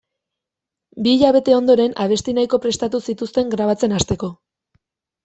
[1.07, 4.31] Bi hilabete ondoren abesti nahiko prestatu zituzten grabatzen hasteko.